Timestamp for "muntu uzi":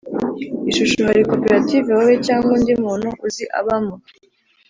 2.83-3.43